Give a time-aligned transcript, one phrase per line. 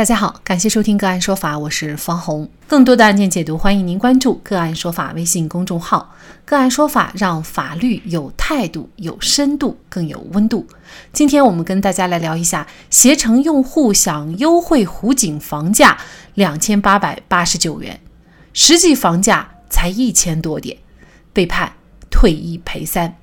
[0.00, 2.48] 大家好，感谢收听个案说法，我是方红。
[2.66, 6.14] 更多的案件解读，欢迎您关注个案说法微信公众号。
[6.46, 10.66] 个案说法让法律有态度、有深度、更有温度。
[11.12, 15.98] 今天我们跟大家来聊一下，携程用户想优惠湖景房价
[16.32, 18.00] 两千八百八十九元，
[18.54, 20.78] 实际房价才一千多点，
[21.34, 21.70] 被判
[22.10, 23.14] 退一赔三。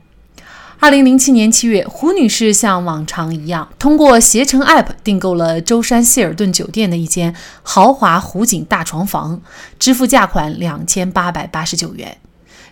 [0.79, 9.41] 二零零七年七月，胡女士像往常一样，通过携程 App 订购了舟山希尔顿酒店的一间豪华湖景大床房，
[9.79, 12.17] 支付价款两千八百八十九元。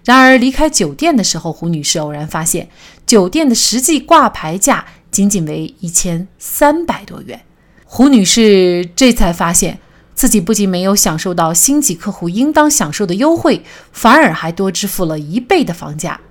[0.04, 2.70] 然而，离开酒店的时候，胡女士偶然发现，
[3.08, 7.42] 酒店的实际挂牌价仅仅为一千三百多元。
[7.86, 9.80] 胡女士这才发现
[10.14, 16.22] 自己不仅没有享受到星级客户应当享受的优惠，反而还多支付了一倍的房价。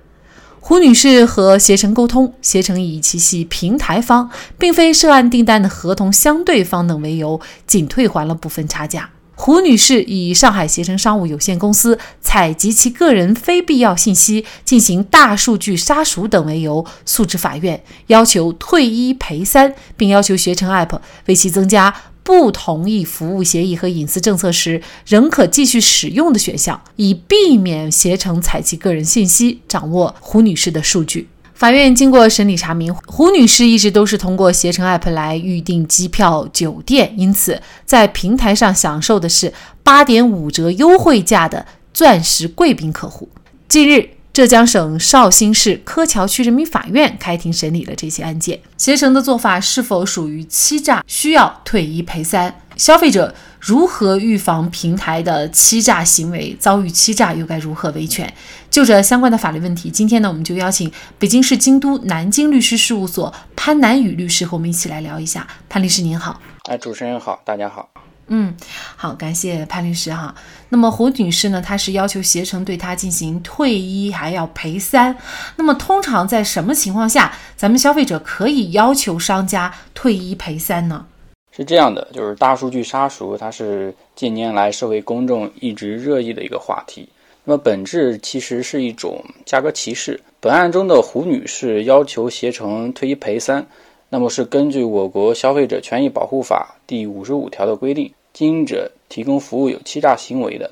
[0.67, 9.11] 胡女士和携程沟通，携程以其系平台方，并非涉案订单的合同相对方等为由，仅退还了部分差价。
[9.35, 21.93] 胡女士以上海携程商务有限公司采集其个人非必要信息进行大数据杀熟等为由，诉至法院，要求退一赔三，并要求携程 App 为其增加。
[22.25, 31.27] 不同意服务协议和隐私政策时，仍可继续使用的选项，以避免携程采集个人信息，掌握胡女士的数据。
[31.53, 43.29] 法院经过审理查明，胡女士一直都是通过携程 App 来预订机票、酒店，因此在平台上享受的是八点五折优惠价的钻石贵宾客户。
[43.67, 44.14] 近日。
[44.35, 51.01] 浙江省绍兴市柯桥区人民法院开庭审理了这些案件，携程的做法是否属于欺诈？
[51.07, 52.53] 需要退一赔三。
[52.75, 56.53] 消费者如何预防平台的欺诈行为？
[56.59, 58.29] 遭遇欺诈又该如何维权？
[58.69, 65.47] 就这相关的法律问题，今天呢，我们就邀请北京市京都南京律师事务所潘南雨律师和我们一起来聊一下。
[65.69, 67.87] 潘律师您好，哎，主持人好，大家好。
[68.27, 68.55] 嗯，
[68.95, 70.33] 好，感谢潘律师哈。
[70.69, 75.15] 那么胡女士呢，她是要求携程对她进行退一还要赔三。
[75.55, 81.05] 那么通常在什么情况下，咱们消费者可以要求商家退一赔三呢？
[81.51, 87.07] 是这样的，就是大数据杀熟，它是近年来社会公众一直热议的一个话题。
[87.43, 90.19] 那么本质其实是一种价格歧视。
[90.39, 93.63] 本案中的胡女士要求携程退一赔三。
[94.07, 100.69] 那么是根据我国消费者权益保护法第五十五条的规定，经营者提供服务有欺诈行为的，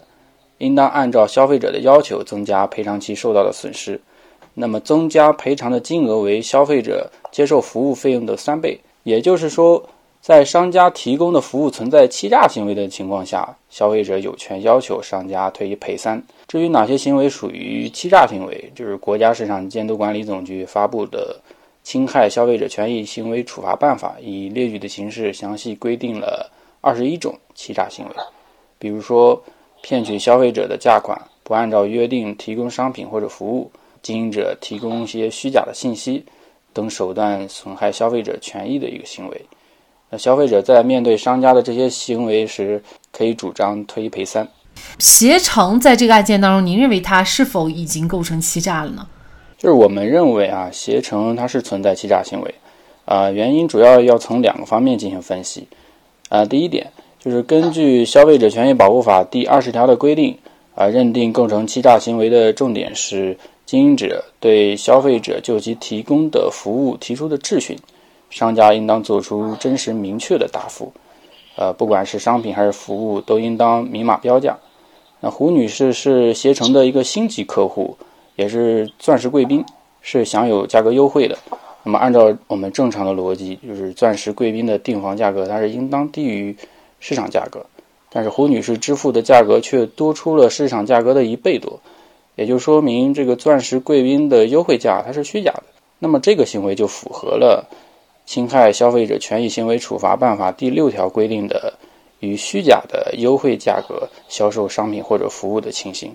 [0.58, 4.02] 应当按照消费者的要求增加赔偿其受到的损失。
[4.54, 8.78] 那么增加赔偿的金额为消费者接受服务费用的三倍。
[9.04, 9.82] 也就是说，
[10.20, 16.22] 在商家提供的服务存在欺诈行为的情况下，消费者有权要求商家退一赔三。
[16.50, 21.40] 至于哪些行为属于欺诈行为，就是国家市场监督管理总局发布的。
[21.86, 26.50] 侵害消费者权益行为处罚办法以列举的形式详细规定了
[26.84, 28.12] 二十一种欺诈行为，
[28.78, 29.42] 比如说
[29.82, 33.72] 骗取消费者的价款、不按照约定提供商品或者服务、
[34.02, 36.26] 经营者提供一些虚假的信息
[36.74, 39.46] 等手段损害消费者权益的一个行为。
[40.10, 42.84] 那消费者在面对商家的这些行为时，
[43.14, 44.46] 可以主张退一赔三。
[45.00, 49.08] 携程在这个案件当中，您认为它是否已经构成欺诈了呢？
[49.58, 52.56] 就是我们认为啊，携程它是存在欺诈行为，
[53.06, 55.66] 啊，原因主要要从两个方面进行分析，
[56.34, 60.36] 啊，第一点就是根据《消费者权益保护法》第二十条的规定，
[60.74, 67.78] 啊，认定构成欺诈行为的重点是经营者对消费者就其提供的服务提出的质询，
[68.32, 70.92] 商家应当做出真实明确的答复，
[71.56, 74.58] 呃，不管是商品还是服务，都应当明码标价。
[75.20, 77.96] 那胡女士是携程的一个星级客户。
[78.36, 79.64] 也是钻石贵宾，
[80.02, 81.38] 是享有价格优惠的。
[81.84, 86.56] 那么，按照我们正常的逻辑，就是钻石贵宾的订房价格它是应当低于
[87.00, 87.66] 市场价格，
[88.10, 91.80] 但是胡女士支付的价格却多出了市场价格的一倍多，
[92.36, 95.64] 也就说明这个钻石贵宾的优惠价它是虚假的。
[96.00, 97.68] 那么，这个行为就符合了
[98.26, 101.74] 《侵害消费者权益行为处罚办法》第六条规定的
[102.22, 106.14] 以虚假的优惠价格销售商品或者服务的情形。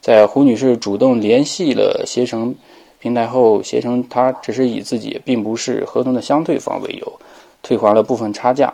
[0.00, 2.54] 在胡女士主动联系了携程
[3.02, 7.12] 平台后，携程他只是以自己并不是合同的相对方为由，
[7.60, 8.72] 退还了部分差价，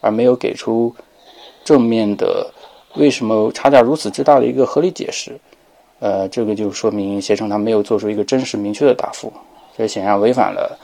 [0.00, 0.94] 而没有给出
[1.64, 2.52] 正面的
[2.94, 5.40] 为什么差价如此之大的一个合理解释。
[5.98, 9.32] 呃，这个就说明携程他没有做出一个真实明确的答复，
[9.76, 10.78] 这显然违反了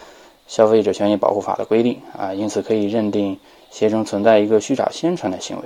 [0.49, 3.39] 消费者权益保护法的规定啊，因此可以认定
[3.71, 5.63] 携程存在一个虚假宣传的行为。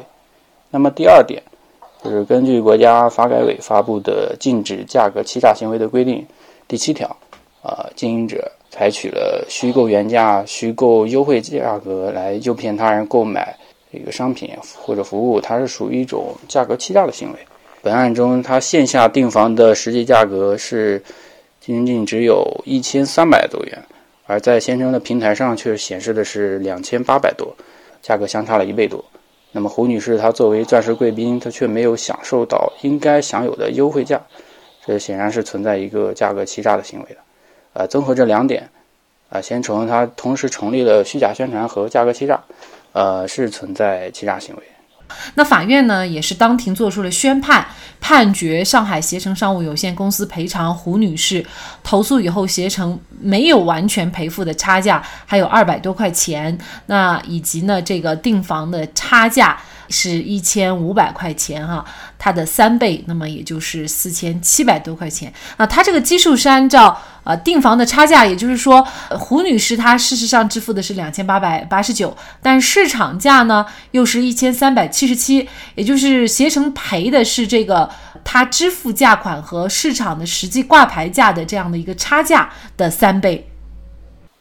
[0.70, 1.42] 那么第二点。
[2.02, 6.16] 就是根据国家发改委发布的《禁止价格欺诈行为的规定》
[6.74, 7.06] 第七条，
[7.62, 13.56] 啊，经营者采取了虚构原价、虚构优惠价格来诱骗他人购买
[13.92, 17.38] 一个商品或者服务，它是属于一种价格欺诈的行为。
[17.80, 21.00] 本案中，他线下订房的实际价格是
[21.60, 23.80] 仅仅只有一千三百多元，
[24.26, 27.54] 而在携程的平台上却显示的是两千八百多，
[28.02, 29.04] 价格相差了一倍多。
[29.52, 34.20] 那么胡女士她作为钻石贵宾，她却没有享受到应该享有的优惠价，
[34.86, 37.16] 这显然是存在一个价格欺诈的行为的。
[37.72, 38.68] 呃，综合这两点，
[39.30, 42.40] 啊，携程它同时成立了虚假宣传和价格欺诈。
[42.92, 44.62] 呃，是存在欺诈行为。
[45.34, 47.66] 那法院呢，也是当庭作出了宣判，
[48.00, 51.44] 判决上海携程商务有限公司赔偿胡女士
[51.82, 56.56] 投诉以后，携程没有完全赔付的差价，还有二百多块钱。
[56.86, 59.58] 那以及呢，这个订房的差价。
[59.88, 61.84] 是一千五百块钱哈，
[62.18, 65.66] 它的三倍，那么也就是四千七百多块钱啊。
[65.66, 77.90] 它这个基数是按照呃订房的差价，也就是说胡女士她事实上支付的是两千八百八十九，但市场价呢又是一千三百七十七，也就是携程赔的是这个
[78.24, 83.48] 她支付价款和市场的实际挂牌价的这样的一个差价的三倍。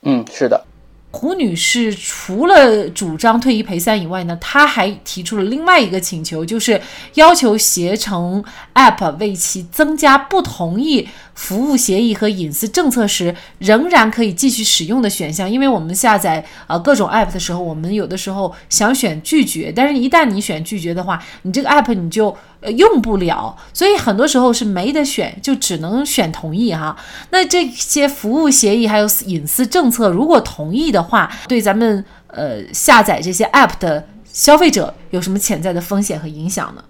[0.03, 0.65] 嗯，是的。
[1.15, 6.81] 胡女士除了主张退一赔三以外呢，她还提出了另外一个请求，就是
[7.13, 8.43] 要求携程
[8.73, 15.49] App 为其增加不同意服务协议和隐私政策时仍然可以继续使用的选项。
[15.49, 22.35] 因为我们下载呃各种 App 的时候，我们有的时候想选拒绝，但是一旦你选拒绝的话，你这个 App 你就。
[22.63, 26.95] 呃，用不了，所以很多时候是没得选，就只能选同意哈。
[27.29, 36.81] 那这些服务协议还有隐私政策，如果同意的话，对咱们呃下载这些 app 的消费者有什么潜在的风险和影响呢？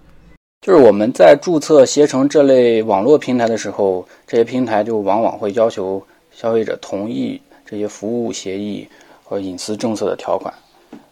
[0.60, 6.00] 就是我们在注册携程这类网络平台的时候，这些平台就往往会要求
[6.30, 8.88] 消费者同意这些服务协议
[9.24, 10.54] 和隐私政策的条款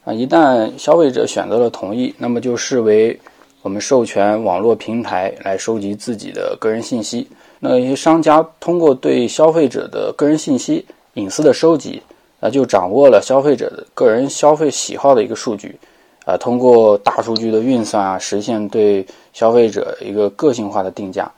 [0.04, 0.12] 啊。
[0.12, 3.18] 一旦消费者选择了同意，那么就视为。
[3.62, 7.28] 我们授权网络平台来收集自己的个人信息，
[7.60, 12.02] 那一些商家通过对消费者的个人信息隐私的收集，
[12.40, 15.78] 啊，就掌握了消费者的个人消费喜好的一个数据，
[16.26, 21.30] 啊，通过大数据的运算啊，实现对消费者一个个性化的定价。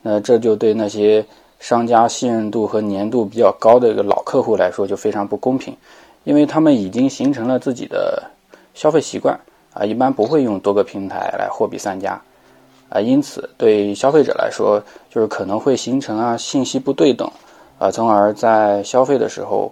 [0.00, 1.22] 那这就对那些
[1.60, 5.76] 商家信任度和粘度比较高的一个老客户来说就非常不公平，
[6.24, 8.22] 因为他们已经形成了自己的
[8.72, 9.38] 消费习惯。
[9.78, 12.18] 啊，一般不会用多个平台来货比三家，
[12.88, 17.30] 啊，因此对消费者来说，就是可能会形成啊信息不对等，
[17.78, 19.70] 啊，从而在消费的时候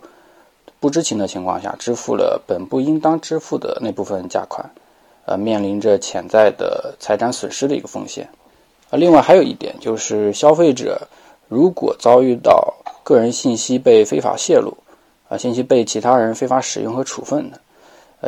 [0.79, 4.71] 不知情的情况下支付了本不应当支付的那部分价款，
[5.25, 8.29] 呃，面临着潜在的财产损失的一个风险。
[8.91, 11.09] 啊，另外还有一点就是，消费者
[11.49, 14.77] 如果遭遇到个人信息被非法泄露，
[15.31, 17.59] 啊，信息被其他人非法使用和处分的。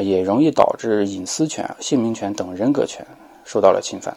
[0.03, 3.07] 也容易导致隐私权、姓名权等人格权
[3.45, 4.17] 受到了侵犯。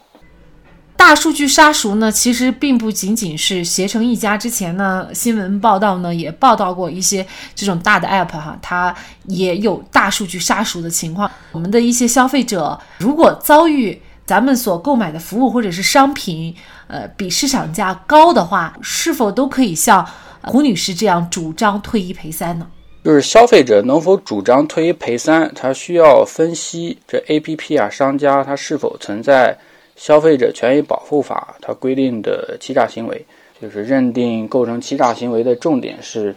[0.95, 4.37] 大数据杀熟呢，其实并不仅仅是携程一家。
[4.37, 8.93] 之前呢，新闻报道呢也报道过一些这种大的 app 哈，它
[9.25, 11.31] 也有大数据杀熟的情况。
[11.53, 16.53] 我们的一些消费者如果遭遇咱们所购买的服务或者是商品，
[16.87, 20.05] 呃，比市场价高的话，是否都可以像
[20.43, 22.67] 胡女士这样主张退一赔三呢？
[23.09, 29.57] 就是消费者能否主张退一赔三，他需要分析这 A P P 啊商家他是否存在
[29.95, 33.25] 消费者权益保护法它规定的欺诈行为。
[33.59, 36.35] 就是认定构成欺诈行为的重点是，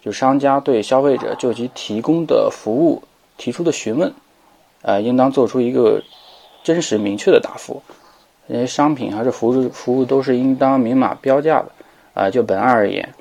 [0.00, 3.02] 就商家对消费者就其提供的服务
[3.36, 4.14] 提出的询问，
[4.82, 6.00] 啊，应当做出一个
[6.62, 7.82] 真实明确的答复。
[8.46, 11.72] 因为商品还是服务服务都是应当明码标价的。
[12.14, 13.12] 啊，就本案而言。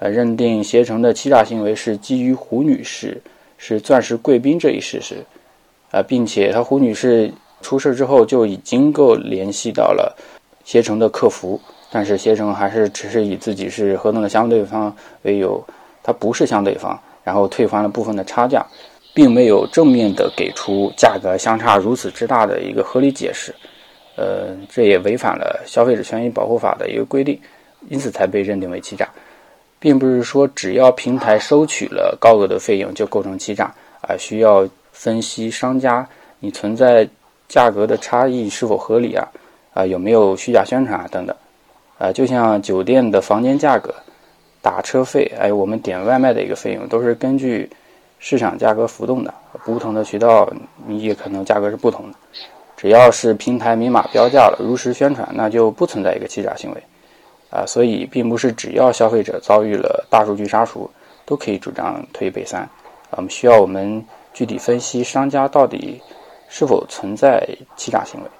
[0.00, 3.20] 呃，认定携程的欺诈行为是基于胡女士
[3.58, 5.16] 是钻石贵宾这一事实，
[5.90, 7.30] 啊，并且她胡女士
[7.60, 10.16] 出事之后就已经够联系到了
[10.64, 11.60] 携程的客服，
[11.92, 15.62] 但是携程还是只是以自己是合同的相对方为由，
[16.02, 18.64] 他不是相对方，然后退还了部分的差价，
[19.12, 23.54] 并没有正面的给出价格相差如此之大的一个合理解释，
[24.16, 27.38] 呃，这也违反了消费者权益保护法的一个规定，
[27.90, 29.06] 因此才被认定为欺诈。
[29.80, 36.06] 并不是说只要平台收取了高额的费用就构成欺诈啊，需要分析商家
[36.38, 37.08] 你存在
[37.48, 39.26] 价格的差异是否合理啊，
[39.72, 41.34] 啊有没有虚假宣传啊等等，
[41.98, 43.94] 啊就像酒店的房间价格、
[44.62, 47.68] 打车费，还有我们点外卖的一个费用，都是根据
[48.18, 49.32] 市场价格浮动的，
[49.64, 50.50] 不同的渠道
[50.86, 52.18] 你也可能价格是不同的。
[52.76, 56.82] 只要是平台明码标价了，如实宣传，那就不存在一个欺诈行为。
[57.50, 60.90] 啊，所以并不是只要消费者遭遇了大数据杀熟，
[61.26, 62.68] 都可以主张退一赔三。
[63.10, 66.00] 我们需要我们具体分析商家到底
[66.48, 67.44] 是否存在
[67.76, 68.30] 欺诈行为。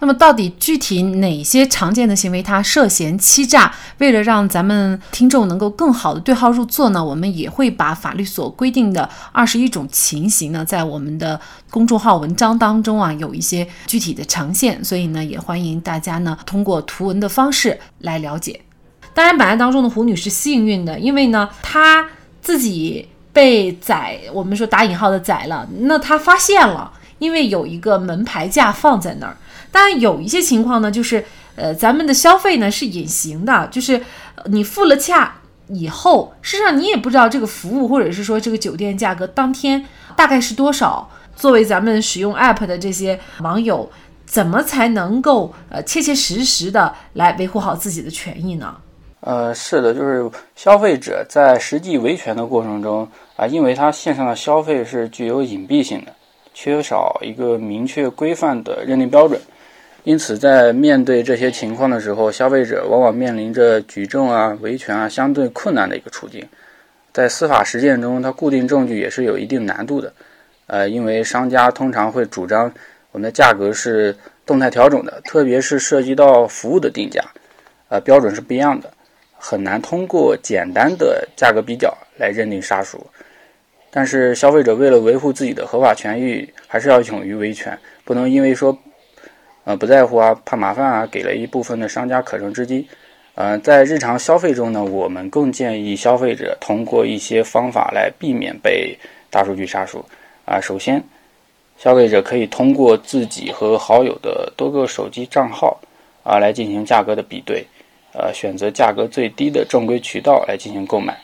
[0.00, 3.72] 那么，到底具体哪些常见的行为它涉嫌欺诈？
[3.98, 14.84] 为了让咱们听众能够更好的对号入座呢，我们也会把法律所规定的二十一种情形呢，在我们的公众号文章当中啊，有一些具体的呈现。
[14.84, 18.60] 所以呢，也欢迎大家呢通过图文的方式来了解。
[19.14, 22.08] 当然，本案当中的胡女士幸运的，因为呢，她
[22.40, 29.36] 自己被宰，我们说打引号的宰了，那她发现了，因为有一个门牌架放在那儿。
[29.72, 31.24] 当然有一些情况呢，就是
[31.56, 34.00] 呃，咱们的消费呢是隐形的，就是
[34.44, 35.34] 你付了价
[35.68, 41.10] 以后，事实上你也不知道这个服务或者是说这个酒店价格当天大概是多少。
[41.34, 43.90] 作为咱们使用 app 的这些网友，
[44.26, 48.76] 怎么才能够呃切切实实的来维护好自己的权益呢？
[49.20, 56.14] 呃，是的，就是消费者在实际维权的过程中啊，因为他线上的消费是具有隐蔽性的，
[56.52, 59.40] 缺少一个明确规范的认定标准。
[60.04, 66.44] 因此，在面对这些情况的时候，消费者往往面临着举证啊、维权啊相对困难的一个处境。
[67.12, 70.12] 在司法实践中，它固定证据也是有一定难度的。
[70.66, 72.72] 呃，因为商家通常会主张
[73.12, 77.22] 我们的价格是动态调整的，特别是涉及到服务的定价，
[77.88, 78.92] 呃，标准是不一样的，
[79.38, 83.06] 很难通过简单的价格比较来认定杀熟。
[83.92, 88.76] 但是，消费者为了维护自己的合法权益，还是要勇于维权，不能因为说。
[89.64, 92.86] 呃，不在乎啊，怕麻烦啊，给了一部分的商家可乘之机。
[93.34, 98.98] 呃，在日常消费中呢，我们更建议消费者通过一些方法来避免被
[99.30, 100.04] 大数据杀熟。
[100.44, 101.02] 啊，首先，
[101.78, 105.80] 消费者可以通过自己和好友的多个手机账号
[106.24, 107.64] 啊来进行价格的比对，
[108.12, 111.16] 呃，选择价格最低的正规渠道来进行购买。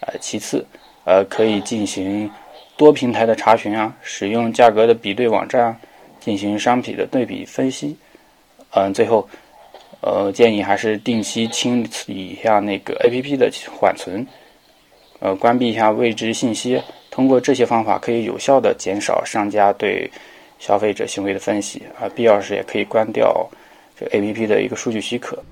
[0.00, 0.64] 呃，其次，
[1.04, 2.30] 呃，可以进行
[2.76, 5.76] 多平台的查询啊，使用价格的比对网站啊。
[6.20, 7.96] 进行商品的对比分析，
[8.74, 9.28] 嗯，最后，
[10.02, 14.26] 呃，建议还是定期清理一下那个 APP 的缓存，
[15.18, 16.80] 呃，关闭一下未知信息。
[17.10, 20.08] 通过这些方法，可以有效的减少商家对
[20.58, 21.82] 消费者行为的分析。
[21.98, 23.48] 啊，必要时也可以关掉
[23.98, 25.42] 这 APP 的一个数据许可。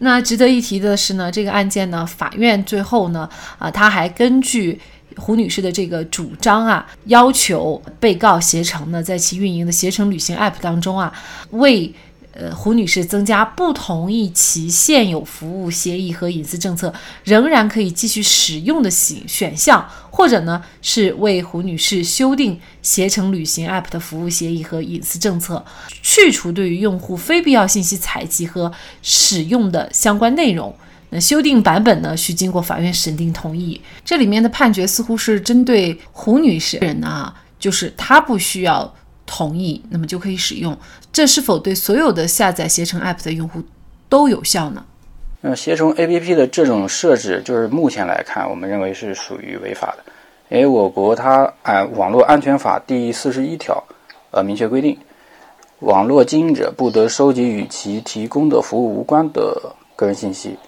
[0.00, 3.26] 那值得一提的是呢，这个案件呢，法院最后呢，
[3.58, 4.78] 啊，他还根据。
[5.16, 11.12] 胡女士的这个主张啊，要求被告携程呢，在其运营的携程旅行 App 当中啊，
[11.50, 11.92] 为
[12.32, 16.92] 呃胡女士增加不同意其现有服务协议和隐私政策
[17.24, 25.64] 仍然可以继续使用的选选项，或者呢是为胡女士修订携程旅行 App 的服务协议和隐私政策，
[26.02, 28.72] 去除对于用户非必要信息采集和
[29.02, 30.74] 使用的相关内容。
[31.12, 33.80] 那修订版本呢，需经过法院审定同意。
[34.04, 38.94] 这里面的判决似乎是针对胡女士人呢，就是她不需要
[39.30, 40.76] 同意，那么就可以使用。
[41.12, 43.62] 这是否对所有的下载携程 App 的用户
[44.08, 44.84] 都有效呢？
[45.40, 50.04] 那携程 APP 的这种设置，就是目前来看，我们认为是属于违法的。
[50.48, 53.82] 因为我国它按《网络安全法》第四十一条，
[54.32, 54.98] 呃，明确规定，
[55.78, 60.58] 网络经营者不得收集与其提供的服务无关的个人信息。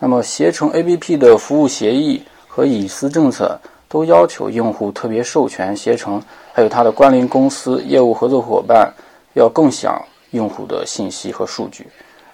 [0.00, 3.58] 那么，携程 APP 的服务协议和隐私政策
[3.94, 6.20] 都要求用户特别授权携程，
[6.52, 8.92] 还有它的关联公司、业务合作伙伴
[9.34, 11.86] 要共享用户的信息和数据。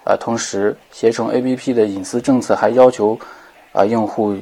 [0.02, 3.14] 啊，同时，携程 APP 的隐私政策还要求，
[3.73, 4.35] 啊，用户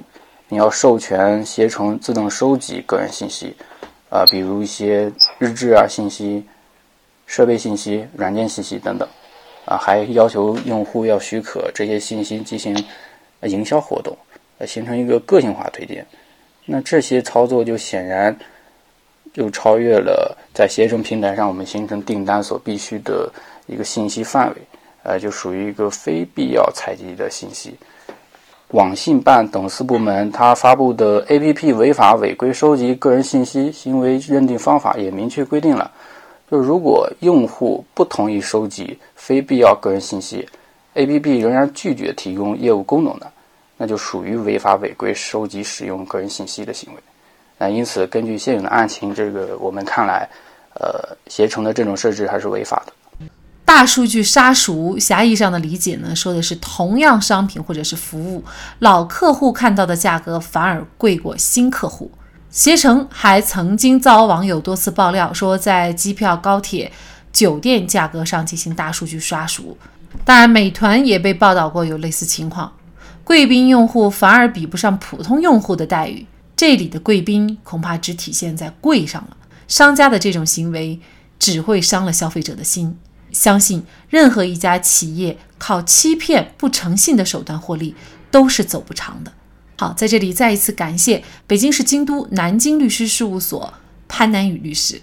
[0.49, 3.53] 你要授权携程自动收集个人信息，
[4.11, 6.47] 啊，比如一些日志啊信息、
[7.27, 9.09] 设备信息、软件信息等等。
[9.65, 12.77] 啊，还要求用户要许可这些信息进行。
[13.43, 14.17] 营销活动，
[14.67, 16.05] 形成一个个性化推荐，
[16.71, 18.37] 那这些操作就显然
[19.33, 23.33] 就超越了在携程平台上我们形成订单所必须的
[23.67, 24.57] 一个信息范围，
[25.03, 27.75] 呃，就属于一个非必要采集的信息。
[28.73, 35.91] 网信办等四部门它发布的 APP 违法违规收集个人信息行为认定方法也明确规定了，
[36.51, 40.47] 就如果用户不同意收集非必要个人信息。
[40.95, 41.39] A.P.P.
[41.39, 43.31] 仍然拒绝提供业务功能的，
[43.79, 47.01] 那就属于违法违规收集使用个人信息的行为。
[47.57, 50.29] 那因此，根据现有的案情，这个我们看来，
[50.75, 52.93] 呃，携程的这种设置还是违法的。
[53.65, 58.43] 大数据杀熟，狭义上的理解呢，说的是同样商品或者是服务，
[58.79, 62.11] 老客户看到的价格反而贵过新客户。
[62.51, 66.91] 携程还曾经遭网友多次爆料，说在机票、高铁、
[67.31, 69.77] 酒店价格上进行大数据杀熟。
[70.25, 72.73] 当然，美团也被报道过有类似情况，
[73.29, 76.25] 贵宾用户反而比不上普通用户的待遇。
[76.57, 79.37] 这里的贵宾恐怕只体现在贵上了。
[79.69, 80.99] 商家的这种行为
[81.39, 82.97] 只会伤了消费者的心。
[83.31, 87.95] 相信任何一家企业靠欺骗、不诚信的手段获利
[88.31, 89.35] 都是走不长的。
[89.77, 93.75] 好，在这里再一次感谢北京市京都南京律师事务所
[94.09, 95.03] 潘南雨律师。